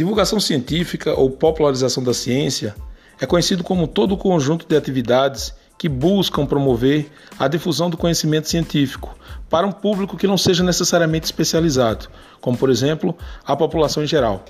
[0.00, 2.74] Divulgação científica ou popularização da ciência
[3.20, 8.48] é conhecido como todo o conjunto de atividades que buscam promover a difusão do conhecimento
[8.48, 9.14] científico
[9.50, 12.08] para um público que não seja necessariamente especializado,
[12.40, 13.14] como por exemplo
[13.44, 14.42] a população em geral.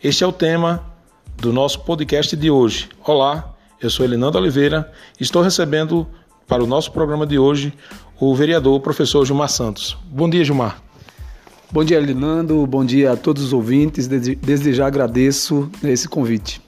[0.00, 0.84] Este é o tema
[1.38, 2.88] do nosso podcast de hoje.
[3.04, 3.52] Olá,
[3.82, 6.06] eu sou Elinando Oliveira e estou recebendo
[6.46, 7.74] para o nosso programa de hoje
[8.20, 9.96] o vereador professor Gilmar Santos.
[10.04, 10.80] Bom dia, Gilmar.
[11.74, 12.64] Bom dia, Linando.
[12.68, 14.06] Bom dia a todos os ouvintes.
[14.06, 16.62] Desde, desde já agradeço esse convite.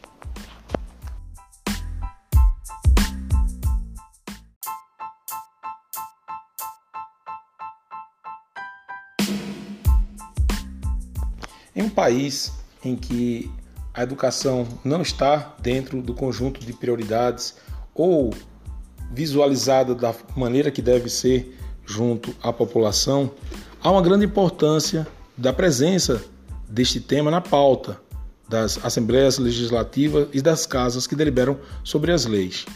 [11.72, 12.52] Em um país
[12.84, 13.48] em que
[13.94, 17.54] a educação não está dentro do conjunto de prioridades
[17.94, 18.34] ou
[19.12, 23.30] visualizada da maneira que deve ser junto à população,
[23.86, 25.06] há uma grande importância
[25.38, 26.20] da presença
[26.68, 28.00] deste tema na pauta
[28.48, 32.66] das assembleias legislativas e das casas que deliberam sobre as leis.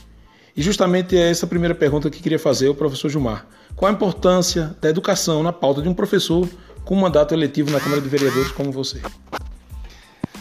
[0.56, 3.44] E justamente é essa primeira pergunta que queria fazer ao professor Gilmar.
[3.74, 6.48] Qual a importância da educação na pauta de um professor
[6.84, 9.02] com mandato eletivo na Câmara de Vereadores como você?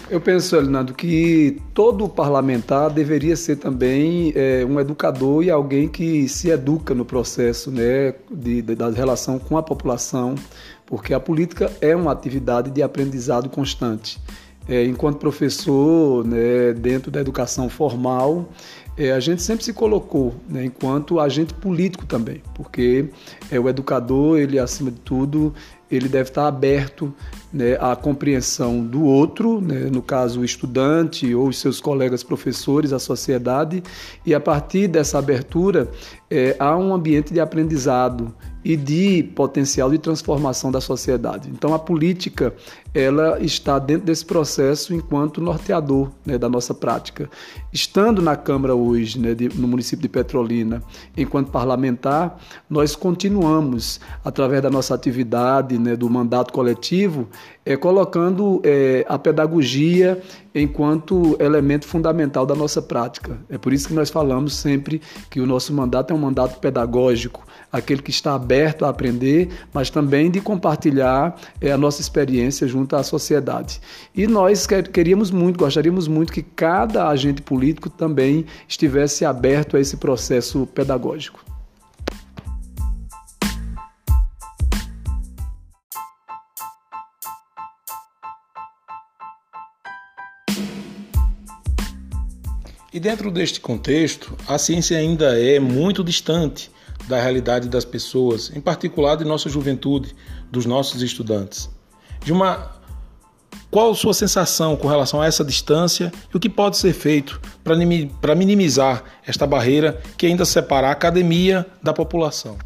[0.09, 6.27] Eu penso, Elinando, que todo parlamentar deveria ser também é, um educador e alguém que
[6.27, 10.33] se educa no processo né, de, de, da relação com a população,
[10.83, 14.19] porque a política é uma atividade de aprendizado constante.
[14.67, 18.49] É, enquanto professor, né, dentro da educação formal,
[18.97, 23.09] é, a gente sempre se colocou né, enquanto agente político também, porque
[23.52, 25.53] é, o educador, ele acima de tudo,
[25.92, 27.14] ele deve estar aberto
[27.52, 32.94] né, à compreensão do outro, né, no caso o estudante ou os seus colegas professores,
[32.94, 33.82] a sociedade,
[34.26, 35.90] e a partir dessa abertura
[36.30, 38.33] é, há um ambiente de aprendizado
[38.64, 41.49] e de potencial de transformação da sociedade.
[41.49, 42.54] Então a política
[42.94, 47.30] ela está dentro desse processo enquanto norteador né, da nossa prática.
[47.72, 50.82] Estando na Câmara hoje, né, de, no município de Petrolina,
[51.16, 52.39] enquanto parlamentar,
[52.70, 57.28] nós continuamos, através da nossa atividade, né, do mandato coletivo,
[57.66, 60.20] é, colocando é, a pedagogia
[60.55, 63.38] enquanto elemento fundamental da nossa prática.
[63.48, 64.99] É por isso que nós falamos sempre
[65.30, 69.92] que o nosso mandato é um mandato pedagógico, aquele que está aberto a aprender, mas
[69.92, 73.80] também de compartilhar é, a nossa experiência junto à sociedade.
[74.14, 79.98] E nós queríamos muito, gostaríamos muito que cada agente político também estivesse aberto a esse
[79.98, 81.44] processo pedagógico.
[92.92, 96.72] E dentro deste contexto, a ciência ainda é muito distante
[97.08, 100.16] da realidade das pessoas, em particular de nossa juventude,
[100.52, 101.70] dos nossos estudantes.
[102.23, 102.80] De uma
[103.71, 108.35] qual sua sensação com relação a essa distância e o que pode ser feito para
[108.35, 112.57] minimizar esta barreira que ainda separa a academia da população?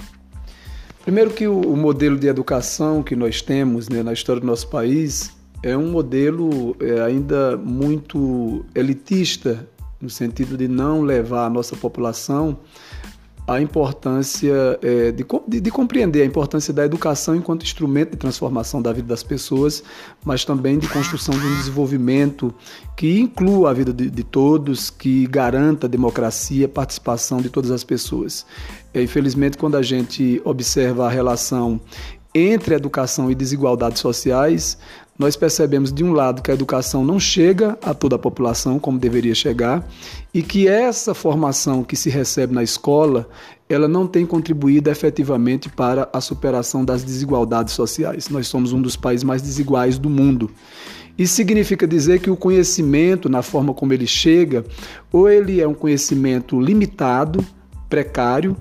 [1.03, 5.33] Primeiro que o, modelo de educação que nós temos né, na história do nosso país
[5.61, 9.67] é um modelo é, ainda muito elitista
[9.99, 12.57] no sentido de não levar a nossa população
[13.47, 18.81] a importância é, de, de, de, compreender a importância da educação enquanto instrumento de transformação
[18.81, 19.83] da vida das pessoas,
[20.23, 22.53] mas também de construção de um desenvolvimento
[22.95, 27.69] que inclua a vida de, de todos, que garanta a democracia, a participação de todas
[27.69, 28.45] as pessoas.
[28.93, 31.81] É, infelizmente, quando a gente observa a relação
[32.33, 34.77] entre educação e desigualdades sociais,
[35.17, 38.97] nós percebemos de um lado que a educação não chega a toda a população como
[38.97, 39.87] deveria chegar
[40.33, 43.29] e que essa formação que se recebe na escola,
[43.69, 48.29] ela não tem contribuído efetivamente para a superação das desigualdades sociais.
[48.29, 50.49] Nós somos um dos países mais desiguais do mundo.
[51.15, 54.65] Isso significa dizer que o conhecimento, na forma como ele chega,
[55.11, 57.45] ou ele é um conhecimento limitado,
[57.87, 58.57] precário,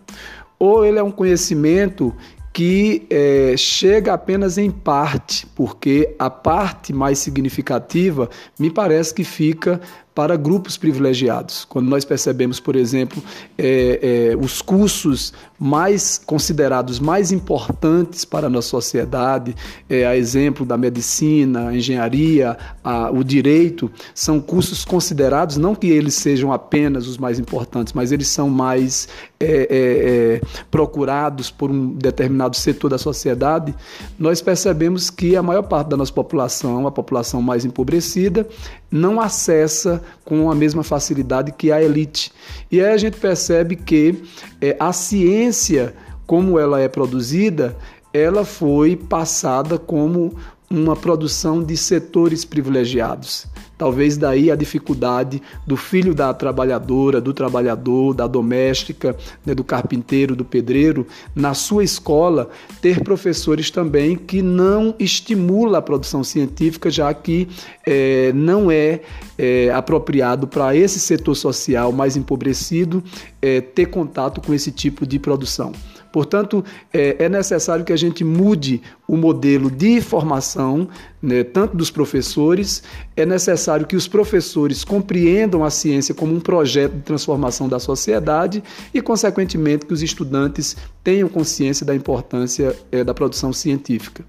[0.58, 2.14] ou ele é um conhecimento
[2.52, 8.28] que é, chega apenas em parte, porque a parte mais significativa
[8.58, 9.81] me parece que fica
[10.14, 11.64] para grupos privilegiados.
[11.64, 13.22] Quando nós percebemos, por exemplo,
[13.56, 19.54] é, é, os cursos mais considerados mais importantes para a nossa sociedade,
[19.88, 25.86] é, a exemplo da medicina, a engenharia, a, o direito, são cursos considerados, não que
[25.86, 31.70] eles sejam apenas os mais importantes, mas eles são mais é, é, é, procurados por
[31.70, 33.74] um determinado setor da sociedade,
[34.18, 38.46] nós percebemos que a maior parte da nossa população, a população mais empobrecida,
[38.90, 42.32] não acessa com a mesma facilidade que a elite.
[42.70, 44.22] E aí a gente percebe que
[44.60, 45.94] é, a ciência,
[46.26, 47.76] como ela é produzida,
[48.12, 50.37] ela foi passada como
[50.70, 53.46] uma produção de setores privilegiados.
[53.76, 60.36] Talvez daí a dificuldade do filho da trabalhadora, do trabalhador, da doméstica, né, do carpinteiro,
[60.36, 67.12] do pedreiro, na sua escola, ter professores também que não estimula a produção científica, já
[67.12, 67.48] que
[67.86, 69.00] é, não é,
[69.38, 73.02] é apropriado para esse setor social mais empobrecido
[73.40, 75.72] é, ter contato com esse tipo de produção.
[76.12, 80.88] Portanto, é, é, necessário que a gente mude o modelo de formação,
[81.20, 82.82] né, tanto dos professores,
[83.16, 88.62] é necessário que os professores compreendam a ciência como um projeto de transformação da sociedade
[88.92, 94.24] e, consequentemente, que os estudantes tenham consciência da importância é, da produção científica.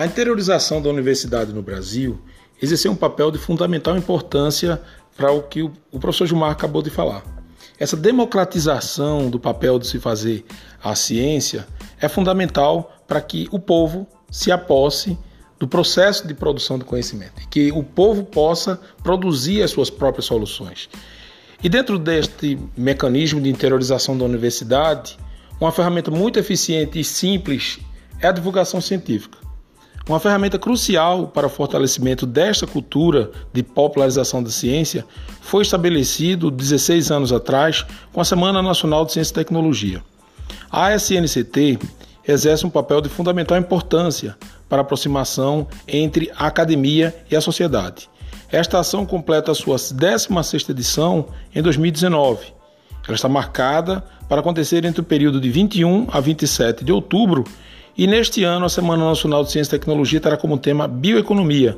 [0.00, 2.18] A interiorização da universidade no Brasil
[2.62, 4.80] exerceu um papel de fundamental importância
[5.14, 7.22] para o que o professor Gilmar acabou de falar.
[7.78, 10.46] Essa democratização do papel de se fazer
[10.82, 11.68] a ciência
[12.00, 15.18] é fundamental para que o povo se aposse
[15.58, 20.88] do processo de produção do conhecimento, que o povo possa produzir as suas próprias soluções.
[21.62, 25.18] E dentro deste mecanismo de interiorização da universidade,
[25.60, 27.78] uma ferramenta muito eficiente e simples
[28.18, 29.39] é a divulgação científica.
[30.08, 35.04] Uma ferramenta crucial para o fortalecimento desta cultura de popularização da ciência
[35.40, 40.02] foi estabelecido 16 anos atrás com a Semana Nacional de Ciência e Tecnologia.
[40.70, 41.78] A ASNCT
[42.26, 44.36] exerce um papel de fundamental importância
[44.68, 48.08] para a aproximação entre a academia e a sociedade.
[48.50, 52.46] Esta ação completa a sua 16ª edição em 2019.
[53.06, 57.44] Ela está marcada para acontecer entre o período de 21 a 27 de outubro
[58.00, 61.76] e neste ano, a Semana Nacional de Ciência e Tecnologia terá como tema Bioeconomia,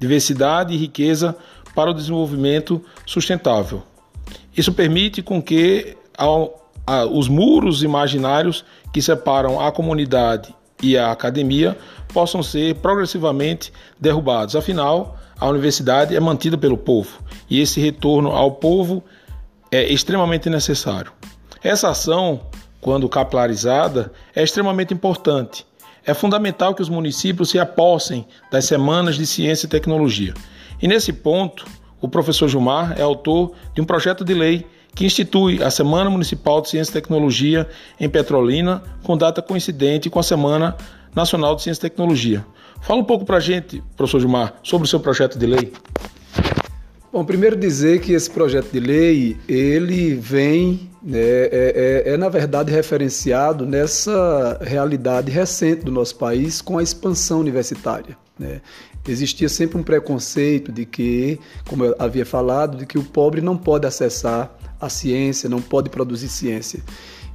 [0.00, 1.36] Diversidade e Riqueza
[1.74, 3.82] para o Desenvolvimento Sustentável.
[4.56, 11.12] Isso permite com que ao, a, os muros imaginários que separam a comunidade e a
[11.12, 11.76] academia
[12.14, 13.70] possam ser progressivamente
[14.00, 14.56] derrubados.
[14.56, 17.18] Afinal, a universidade é mantida pelo povo
[17.50, 19.04] e esse retorno ao povo
[19.70, 21.12] é extremamente necessário.
[21.62, 22.40] Essa ação
[22.80, 25.66] quando capilarizada, é extremamente importante.
[26.04, 30.32] É fundamental que os municípios se apossem das semanas de ciência e tecnologia.
[30.80, 31.66] E nesse ponto,
[32.00, 36.60] o professor Gilmar é autor de um projeto de lei que institui a Semana Municipal
[36.60, 37.68] de Ciência e Tecnologia
[38.00, 40.76] em Petrolina, com data coincidente com a Semana
[41.14, 42.44] Nacional de Ciência e Tecnologia.
[42.80, 45.72] Fala um pouco para a gente, professor Gilmar, sobre o seu projeto de lei.
[47.10, 52.28] Bom, primeiro dizer que esse projeto de lei, ele vem, né, é, é, é, na
[52.28, 58.14] verdade referenciado nessa realidade recente do nosso país com a expansão universitária.
[58.38, 58.60] Né?
[59.08, 63.56] Existia sempre um preconceito de que, como eu havia falado, de que o pobre não
[63.56, 66.80] pode acessar a ciência, não pode produzir ciência.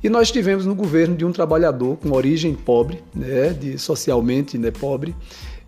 [0.04, 4.70] E nós tivemos no governo de um trabalhador com origem pobre, né, de socialmente né,
[4.70, 5.16] pobre,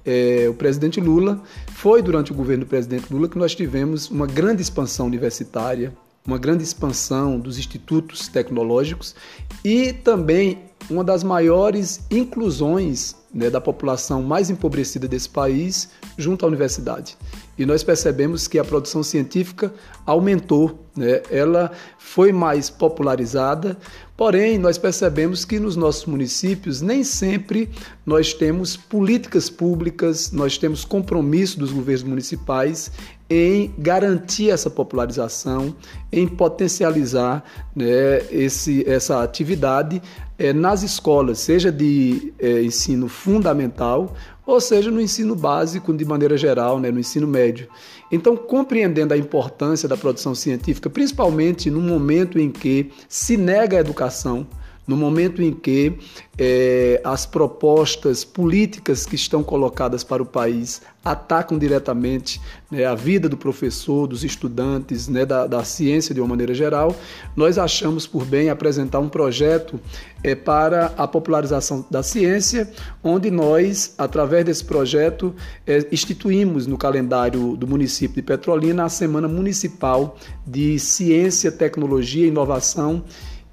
[0.06, 1.42] é, o presidente Lula,
[1.86, 5.96] foi durante o governo do presidente Lula que nós tivemos uma grande expansão universitária,
[6.26, 9.16] uma grande expansão dos institutos tecnológicos
[9.64, 16.48] e também uma das maiores inclusões né, da população mais empobrecida desse país junto à
[16.48, 17.18] universidade.
[17.58, 19.74] E nós percebemos que a produção científica
[20.06, 21.22] aumentou, né?
[21.30, 23.78] ela foi mais popularizada,
[24.16, 27.70] porém nós percebemos que nos nossos municípios nem sempre
[28.06, 32.92] nós temos políticas públicas, nós temos compromisso dos governos municipais
[33.30, 35.76] em garantir essa popularização,
[36.12, 37.44] em potencializar
[37.76, 40.02] né, esse, essa atividade
[40.38, 44.14] é, nas escolas, seja de é, ensino fundamental
[44.46, 47.68] ou seja no ensino básico de maneira geral, né, no ensino médio.
[48.12, 53.80] Então, compreendendo a importância da produção científica, principalmente no momento em que se nega a
[53.80, 54.46] educação,
[54.88, 55.98] no momento em que
[56.38, 63.30] é, as propostas políticas que estão colocadas para o país atacam diretamente né, a vida
[63.30, 66.96] do professor, dos estudantes, né, da, da, ciência de uma maneira geral,
[67.36, 69.80] nós achamos por bem apresentar um projeto
[70.24, 72.70] é, para a popularização da ciência,
[73.04, 75.34] onde nós, através desse projeto,
[75.66, 82.30] é, instituímos no calendário do município de Petrolina a Semana Municipal de Ciência, Tecnologia e
[82.30, 83.04] Inovação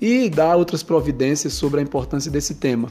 [0.02, 2.88] e dar outras providências sobre a importância desse tema.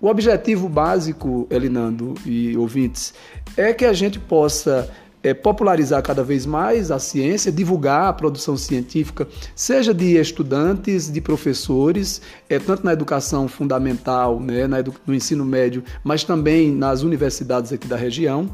[0.00, 3.12] O objetivo básico, Elinando e ouvintes,
[3.54, 4.90] é que a gente possa
[5.22, 11.20] é, popularizar cada vez mais a ciência, divulgar a produção científica, seja de estudantes, de
[11.20, 17.02] professores, é, tanto na educação fundamental, né, na edu no ensino médio, mas também nas
[17.02, 18.50] universidades aqui da região,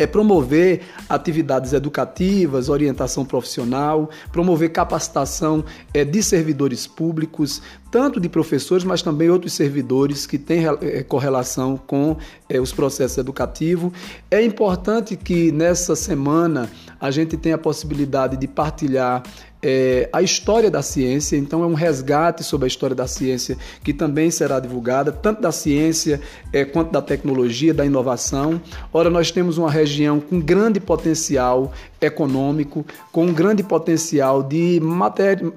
[0.00, 8.82] é promover atividades educativas, orientação profissional, promover capacitação é, de servidores públicos, tanto de professores,
[8.82, 12.16] mas também outros servidores que têm é, correlação com
[12.48, 13.92] é, os processos educativos.
[14.30, 19.22] É importante que nessa semana a gente tenha a possibilidade de partilhar
[19.62, 23.92] é, a história da ciência, então é um resgate sobre a história da ciência que
[23.92, 26.20] também será divulgada, tanto da ciência
[26.52, 28.60] é, quanto da tecnologia, da inovação.
[28.92, 34.80] Ora, nós temos uma região com grande potencial econômico, com um grande potencial de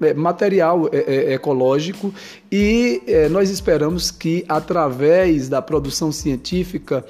[0.01, 2.13] é, material é, é, ecológico
[2.51, 7.03] e nós esperamos que, através da produção científica,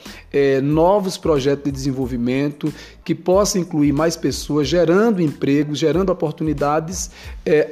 [0.63, 2.73] novos projetos de desenvolvimento
[3.03, 7.11] que possam incluir mais pessoas, gerando empregos, gerando oportunidades,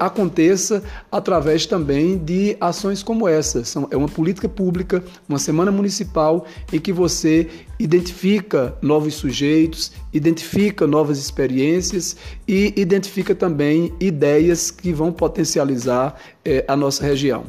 [0.01, 3.63] aconteça através também de ações como essa.
[3.89, 7.48] É uma política pública, uma semana municipal em que você
[7.81, 12.15] identifica novos sujeitos, identifica novas experiências
[12.47, 17.43] e identifica também ideias que vão potencializar é, a nossa região.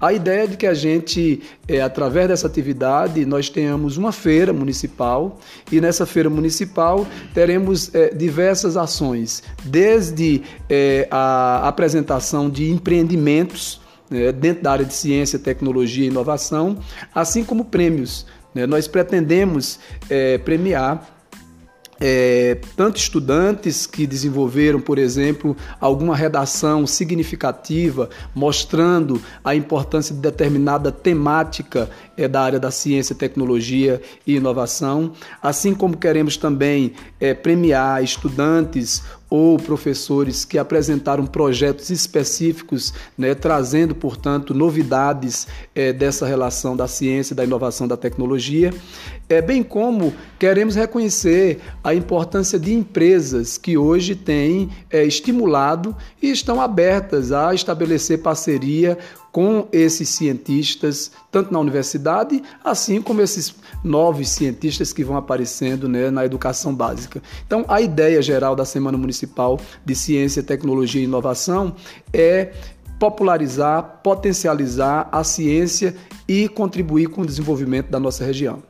[0.00, 4.52] A ideia é de que a gente, é, através dessa atividade, nós tenhamos uma feira
[4.54, 5.38] municipal
[5.70, 10.42] e nessa feira municipal teremos é, diversas ações, desde
[11.10, 16.78] a apresentação de empreendimentos né, dentro da área de ciência, tecnologia e inovação,
[17.14, 18.26] assim como prêmios.
[18.54, 18.66] Né?
[18.66, 21.14] Nós pretendemos é, premiar
[22.00, 30.90] é, tanto estudantes que desenvolveram, por exemplo, alguma redação significativa mostrando a importância de determinada
[30.90, 38.02] temática é, da área da ciência, tecnologia e inovação, assim como queremos também é, premiar
[38.02, 46.86] estudantes ou professores que apresentaram projetos específicos, né, trazendo, portanto, novidades é, dessa relação da
[46.86, 48.72] ciência, da inovação, da tecnologia,
[49.28, 56.30] é, bem como queremos reconhecer a importância de empresas que hoje têm é, estimulado e
[56.30, 58.98] estão abertas a estabelecer parceria
[59.34, 66.08] com esses cientistas, tanto na universidade, assim como esses novos cientistas que vão aparecendo né,
[66.08, 67.20] na educação básica.
[67.44, 71.74] Então, a ideia geral da Semana Municipal de Ciência, Tecnologia e Inovação
[72.12, 72.52] é
[72.96, 75.96] popularizar, potencializar a ciência
[76.28, 78.62] e contribuir com o desenvolvimento da nossa região.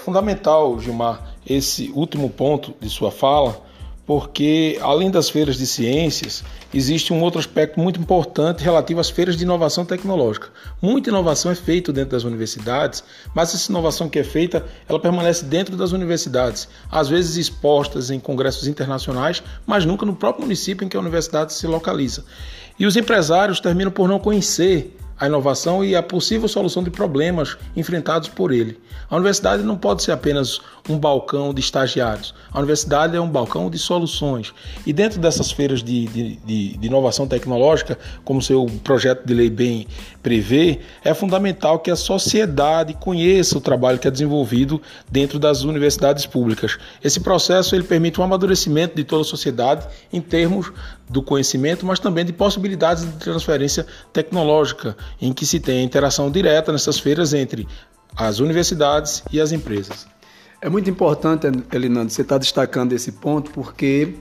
[0.00, 3.60] Fundamental, Gilmar, esse último ponto de sua fala,
[4.10, 6.42] porque além das feiras de ciências,
[6.74, 10.48] existe um outro aspecto muito importante relativo às feiras de inovação tecnológica.
[10.82, 15.44] Muita inovação é feita dentro das universidades, mas essa inovação que é feita, ela permanece
[15.44, 20.88] dentro das universidades, às vezes expostas em congressos internacionais, mas nunca no próprio município em
[20.88, 22.24] que a universidade se localiza.
[22.76, 27.58] E os empresários terminam por não conhecer a inovação e a possível solução de problemas
[27.76, 28.80] enfrentados por ele.
[29.10, 32.34] A universidade não pode ser apenas um balcão de estagiários.
[32.50, 34.54] A universidade é um balcão de soluções.
[34.86, 39.50] E dentro dessas feiras de, de, de, de inovação tecnológica, como seu projeto de lei
[39.50, 39.86] bem
[40.22, 46.24] prevê, é fundamental que a sociedade conheça o trabalho que é desenvolvido dentro das universidades
[46.24, 46.78] públicas.
[47.04, 50.72] Esse processo ele permite um amadurecimento de toda a sociedade em termos
[51.10, 56.72] do conhecimento, mas também de possibilidades de transferência tecnológica, em que se tem interação direta
[56.72, 57.66] nessas feiras entre
[58.16, 60.06] as universidades e as empresas.
[60.60, 64.14] É muito importante, Elinando, você está destacando esse ponto, porque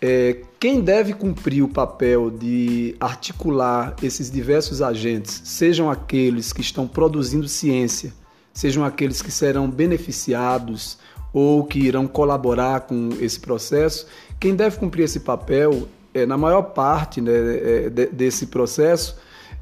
[0.00, 6.86] é, quem deve cumprir o papel de articular esses diversos agentes, sejam aqueles que estão
[6.86, 8.12] produzindo ciência,
[8.52, 10.98] sejam aqueles que serão beneficiados
[11.32, 14.06] ou que irão colaborar com esse processo,
[14.38, 19.16] quem deve cumprir esse papel, é, na maior parte né, é, desse processo,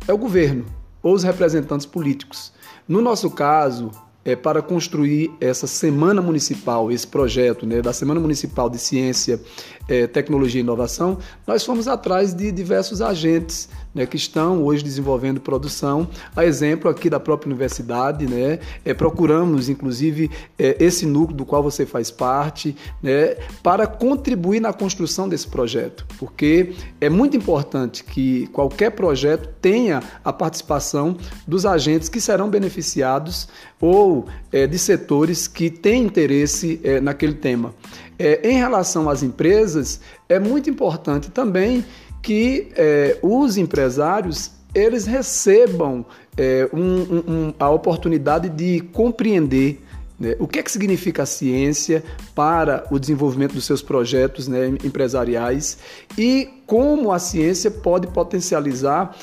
[0.08, 0.64] é o governo
[1.02, 2.52] ou os representantes políticos.
[2.88, 3.90] No nosso caso,
[4.24, 9.40] é, para construir essa semana municipal, esse projeto né, da Semana Municipal de Ciência,
[9.88, 15.40] é, Tecnologia e Inovação, nós fomos atrás de diversos agentes né, que estão hoje desenvolvendo
[15.40, 16.08] produção.
[16.36, 21.62] A exemplo aqui da própria universidade, né, é, procuramos inclusive é, esse núcleo do qual
[21.62, 28.46] você faz parte, né, para contribuir na construção desse projeto, porque é muito importante que
[28.48, 31.16] qualquer projeto tenha a participação
[31.46, 33.48] dos agentes que serão beneficiados
[33.80, 37.74] ou é, de setores que têm interesse é, naquele tema.
[38.18, 41.84] É, em relação às empresas, é muito importante também
[42.22, 46.04] que é, os empresários eles recebam
[46.36, 49.80] é, um, um, a oportunidade de compreender
[50.18, 50.34] Né?
[50.38, 52.02] O que é que significa a ciência
[52.34, 55.78] para o desenvolvimento dos seus projetos né, empresariais
[56.16, 59.16] e como a ciência pode potencializar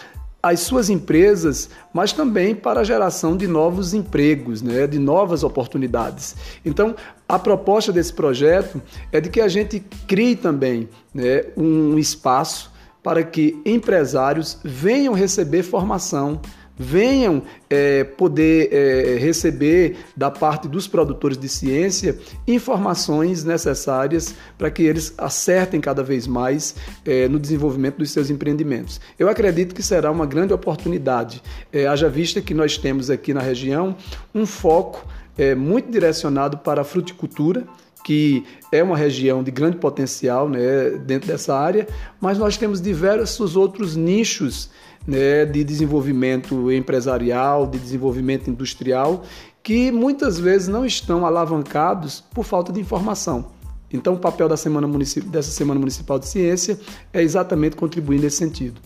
[0.45, 6.35] as suas empresas, mas também para a geração de novos empregos, né, de novas oportunidades.
[6.63, 6.95] Então,
[7.27, 8.79] a proposta desse projeto
[9.11, 12.71] é de que a gente crie também né, um espaço
[13.01, 16.39] para que empresários venham receber formação
[16.77, 22.17] venham é, poder é, receber da parte dos produtores de ciência
[22.47, 28.99] informações necessárias para que eles acertem cada vez mais é, no desenvolvimento dos seus empreendimentos.
[29.17, 31.41] Eu acredito que será uma grande oportunidade,
[31.71, 33.95] é, haja vista que nós temos aqui na região
[34.33, 35.05] um foco
[35.37, 37.65] é, muito direcionado para a fruticultura
[38.05, 41.87] que é uma região de grande potencial né, dentro dessa área,
[42.21, 44.69] mas nós temos diversos outros nichos
[45.07, 49.23] né, de desenvolvimento empresarial, de desenvolvimento industrial,
[49.61, 53.53] que muitas vezes não estão alavancados por falta de informação.
[53.91, 54.87] Então, o papel da semana
[55.25, 56.79] dessa Semana Municipal de Ciência
[57.13, 58.81] é exatamente contribuir nesse sentido.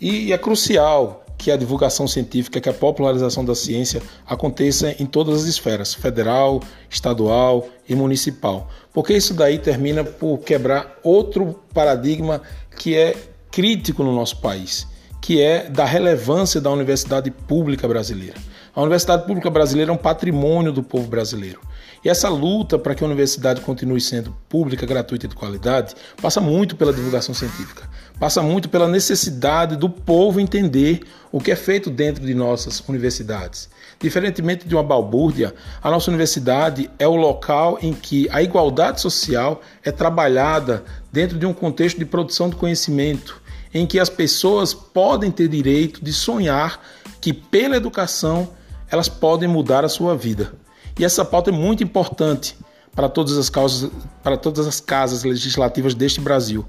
[0.00, 5.42] E é crucial que a divulgação científica, que a popularização da ciência aconteça em todas
[5.42, 8.70] as esferas, federal, estadual e municipal.
[8.94, 12.40] Porque isso daí termina por quebrar outro paradigma
[12.78, 13.14] que é
[13.50, 14.86] crítico no nosso país,
[15.20, 18.40] que é da relevância da universidade pública brasileira.
[18.74, 21.60] A universidade pública brasileira é um patrimônio do povo brasileiro.
[22.02, 26.40] E essa luta para que a universidade continue sendo pública, gratuita e de qualidade passa
[26.40, 31.02] muito pela divulgação científica, passa muito pela necessidade do povo entender
[31.32, 33.68] o que é feito dentro de nossas universidades.
[33.98, 39.60] Diferentemente de uma balbúrdia, a nossa universidade é o local em que a igualdade social
[39.82, 43.40] é trabalhada dentro de um contexto de produção de conhecimento,
[43.72, 46.80] em que as pessoas podem ter direito de sonhar
[47.20, 48.48] que pela educação
[48.90, 50.52] elas podem mudar a sua vida.
[50.98, 52.56] E essa pauta é muito importante
[52.94, 53.90] para todas as causas,
[54.22, 56.64] para todas as casas legislativas deste Brasil.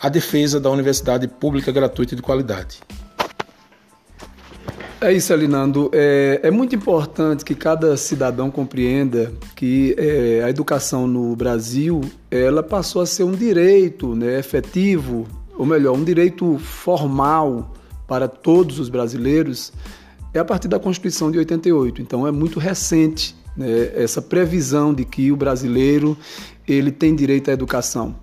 [0.00, 2.80] A defesa da universidade pública gratuita e de qualidade.
[5.00, 5.90] É isso, Alinando.
[5.92, 12.62] É, é muito importante que cada cidadão compreenda que é, a educação no Brasil ela
[12.62, 15.26] passou a ser um direito né, efetivo,
[15.58, 17.74] ou melhor, um direito formal
[18.06, 19.72] para todos os brasileiros
[20.32, 22.00] é a partir da Constituição de 88.
[22.00, 26.16] Então é muito recente né, essa previsão de que o brasileiro
[26.66, 28.16] ele tem direito à educação.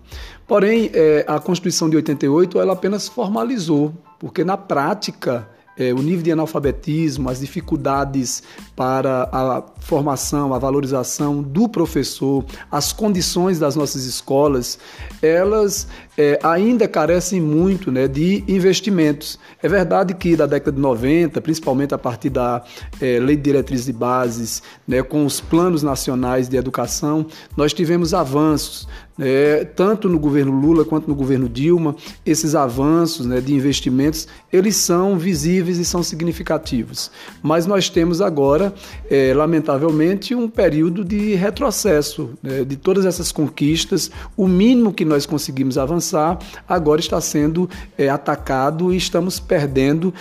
[0.52, 6.24] Porém, é, a Constituição de 88 ela apenas formalizou, porque na prática é, o nível
[6.24, 8.44] de analfabetismo, as dificuldades
[8.76, 14.78] para a formação, a valorização do professor, as condições das nossas escolas,
[15.22, 15.88] elas
[16.18, 19.40] é, ainda carecem muito né, de investimentos.
[19.64, 22.62] É verdade que da década de 90, principalmente a partir da
[23.00, 28.14] é, Lei de Diretrizes e Bases, né, com os planos nacionais de educação, nós tivemos
[28.14, 28.88] avanços,
[29.22, 34.76] né, tanto no governo Lula quanto no governo Dilma, esses avanços né, de investimentos, eles
[34.76, 37.12] são visíveis e são significativos.
[37.44, 38.74] Mas nós temos agora,
[39.08, 44.10] é, lamentavelmente, um período de retrocesso né, de todas essas conquistas.
[44.36, 50.12] O mínimo que nós conseguimos avançar agora está sendo é, atacado e estamos perdendo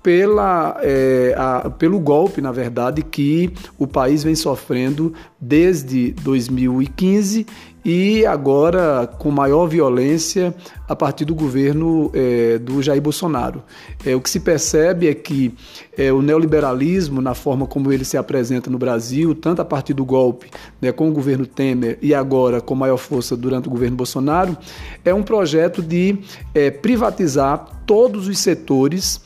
[0.00, 7.46] pela, é, a, pelo golpe, na verdade, que o país vem sofrendo desde 2015
[7.84, 10.54] e agora com maior violência
[10.88, 13.62] a partir do governo é, do Jair Bolsonaro.
[14.04, 15.54] É, o que se percebe é que
[15.96, 20.04] é, o neoliberalismo, na forma como ele se apresenta no Brasil, tanto a partir do
[20.04, 24.56] golpe né, com o governo Temer e agora com maior força durante o governo Bolsonaro,
[25.04, 26.18] é um projeto de
[26.54, 29.20] é, privatizar todos os setores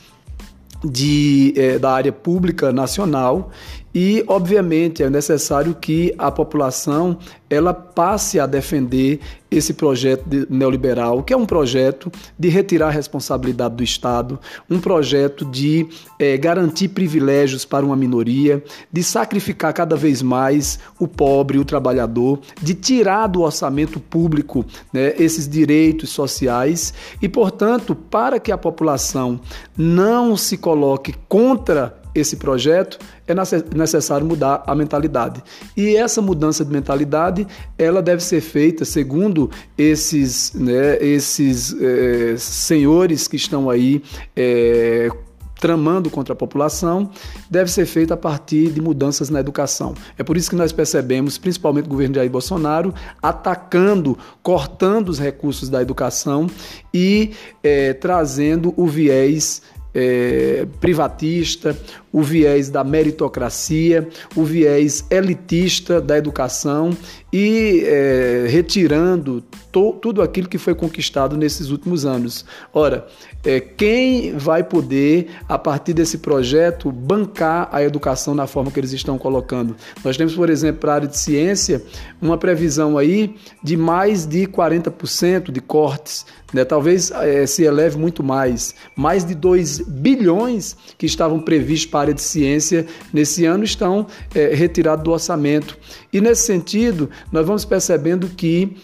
[0.85, 3.51] de, é, da área pública nacional
[3.95, 9.21] e, obviamente, é necessário que a população ela passe a defender
[9.51, 15.47] esse projeto neoliberal, que é um projeto de retirar a responsabilidade do Estado, um projeto
[15.47, 21.65] de é, garantir privilégios para uma minoria, de sacrificar cada vez mais o pobre, o
[21.65, 26.93] trabalhador, de tirar do orçamento público né, esses direitos sociais.
[27.23, 29.41] E, portanto, para que a população
[29.75, 32.99] não se coloque contra esse projeto,
[33.29, 33.35] é
[33.77, 35.43] necessário mudar a mentalidade.
[35.77, 43.29] E essa mudança de mentalidade, ela deve ser feita segundo esses, né, esses é, senhores
[43.29, 44.03] que estão aí
[44.35, 45.11] é,
[45.59, 47.11] tramando contra a população,
[47.51, 49.95] deve ser feita a partir de mudanças na educação.
[50.17, 55.19] É por isso que nós percebemos, principalmente o governo de Jair Bolsonaro, atacando, cortando os
[55.19, 56.47] recursos da educação
[56.95, 59.63] e é, trazendo o viés
[59.95, 61.77] é, privatista,
[62.13, 66.97] o viés da meritocracia, o viés elitista da educação
[67.33, 72.45] e é, retirando to, tudo aquilo que foi conquistado nesses últimos anos.
[72.73, 73.07] Ora,
[73.45, 78.93] é, quem vai poder, a partir desse projeto, bancar a educação na forma que eles
[78.93, 79.77] estão colocando?
[80.05, 81.83] Nós temos, por exemplo, para a área de ciência,
[82.21, 86.65] uma previsão aí de mais de 40% de cortes, né?
[86.65, 88.75] talvez é, se eleve muito mais.
[88.97, 94.07] Mais de 2 bilhões que estavam previstos para a área de ciência nesse ano estão
[94.35, 95.77] é, retirados do orçamento.
[96.13, 98.77] E nesse sentido, nós vamos percebendo que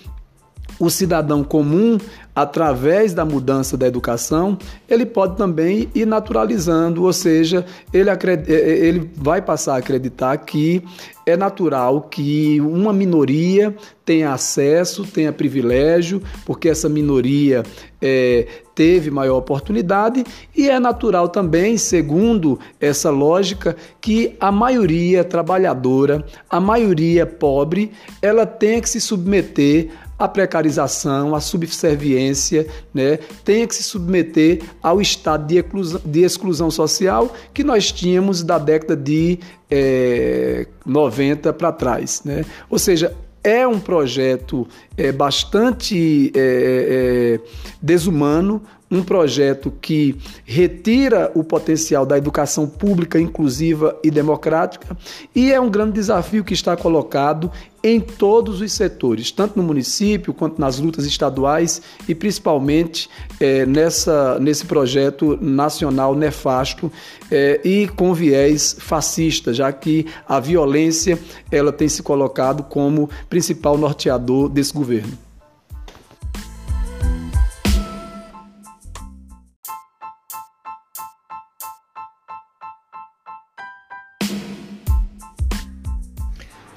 [0.79, 1.99] o cidadão comum,
[2.35, 4.59] através da mudança da educação,
[4.89, 8.11] ele pode também ir naturalizando, ou seja, ele,
[8.47, 10.83] ele vai passar a acreditar que
[11.27, 17.63] é natural que uma minoria tenha acesso, tenha privilégio, porque essa minoria
[18.03, 26.25] é, teve maior oportunidade, e é natural também, segundo essa lógica, que a maioria trabalhadora,
[26.51, 33.75] a maioria pobre, ela tenha que se submeter a precarização, a subserviência, né, tenha que
[33.75, 39.39] se submeter ao estado de exclusão, de exclusão social que nós tínhamos da década de
[39.71, 42.23] é, 90 para trás.
[42.25, 42.45] Né?
[42.71, 47.39] Ou seja, é um projeto é, bastante é,
[47.85, 54.97] desumano, um projeto que retira o potencial da educação pública inclusiva e democrática
[55.35, 57.51] e é um grande desafio que está colocado
[57.83, 64.39] em todos os setores, tanto no município quanto nas lutas estaduais e principalmente é, nessa,
[64.39, 66.91] nesse projeto nacional nefasto
[67.31, 71.19] é, e com viés fascista, já que a violência
[71.51, 75.24] ela tem se colocado como principal norteador desse governo.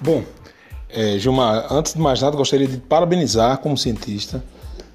[0.08, 0.24] Bom,
[0.88, 4.42] é, Gilmar, antes de mais nada, gostaria de parabenizar como cientista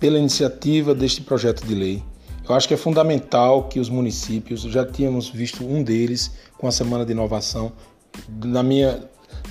[0.01, 2.03] pela iniciativa deste projeto de lei.
[2.49, 6.73] Eu acho que é fundamental que os municípios, já tínhamos visto um deles com a
[6.73, 7.73] Semana de Inovação,
[8.43, 9.03] na minha,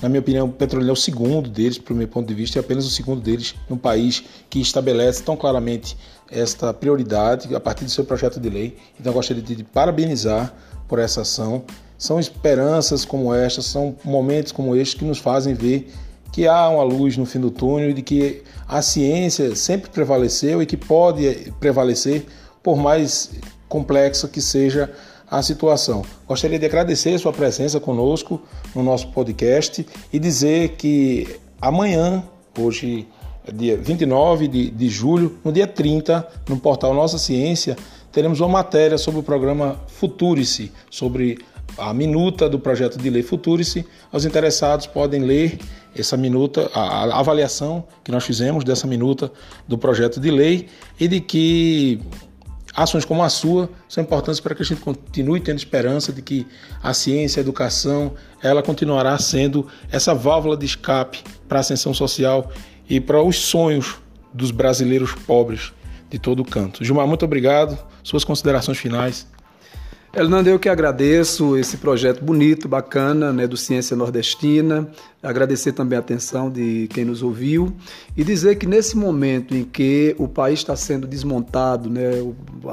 [0.02, 2.58] na minha opinião, o Petrolina é o segundo deles, para o meu ponto de vista,
[2.58, 5.96] é apenas o segundo deles no país que estabelece tão claramente
[6.28, 8.76] esta prioridade a partir do seu projeto de lei.
[8.98, 10.52] Então, eu gostaria de parabenizar
[10.88, 11.62] por essa ação.
[12.02, 15.88] São esperanças como esta, são momentos como este que nos fazem ver
[16.32, 20.60] que há uma luz no fim do túnel e de que a ciência sempre prevaleceu
[20.60, 22.26] e que pode prevalecer
[22.60, 23.30] por mais
[23.68, 24.92] complexa que seja
[25.30, 26.04] a situação.
[26.26, 28.42] Gostaria de agradecer a sua presença conosco
[28.74, 32.24] no nosso podcast e dizer que amanhã,
[32.58, 33.06] hoje
[33.46, 37.76] é dia 29 de, de julho, no dia 30, no portal Nossa Ciência,
[38.10, 41.38] teremos uma matéria sobre o programa Futurice, sobre
[41.78, 43.86] a minuta do projeto de lei Futurice.
[44.12, 45.58] Os interessados podem ler
[45.96, 49.30] essa minuta, a avaliação que nós fizemos dessa minuta
[49.68, 52.00] do projeto de lei e de que
[52.74, 56.46] ações como a sua são importantes para que a gente continue tendo esperança de que
[56.82, 62.50] a ciência, a educação, ela continuará sendo essa válvula de escape para a ascensão social
[62.88, 63.96] e para os sonhos
[64.32, 65.72] dos brasileiros pobres
[66.08, 66.84] de todo canto.
[66.84, 67.78] Gilmar, muito obrigado.
[68.02, 69.26] Suas considerações finais.
[70.14, 74.86] Hernando, eu que agradeço esse projeto bonito, bacana, né, do Ciência Nordestina.
[75.22, 77.72] Agradecer também a atenção de quem nos ouviu
[78.16, 82.10] e dizer que nesse momento em que o país está sendo desmontado, né,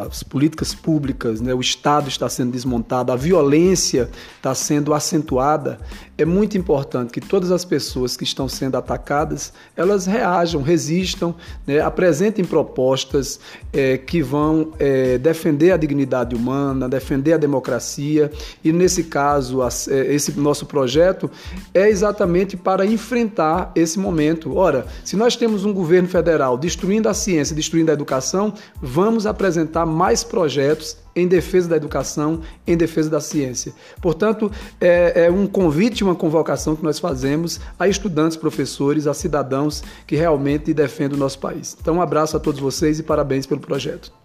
[0.08, 5.78] as políticas públicas, né, o Estado está sendo desmontado, a violência está sendo acentuada,
[6.18, 11.36] é muito importante que todas as pessoas que estão sendo atacadas elas reajam, resistam,
[11.68, 13.40] né, apresentem propostas
[13.72, 18.32] é, que vão é, defender a dignidade humana, defender a democracia
[18.64, 21.30] e nesse caso é, esse nosso projeto
[21.74, 24.56] é exatamente para enfrentar esse momento.
[24.56, 29.86] Ora, se nós temos um governo federal destruindo a ciência, destruindo a educação, vamos apresentar
[29.86, 33.74] mais projetos em defesa da educação, em defesa da ciência.
[34.02, 39.84] Portanto, é, é um convite, uma convocação que nós fazemos a estudantes, professores, a cidadãos
[40.08, 41.76] que realmente defendem o nosso país.
[41.80, 44.19] Então, um abraço a todos vocês e parabéns pelo projeto.